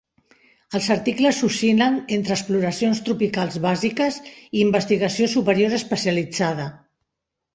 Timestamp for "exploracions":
2.35-3.01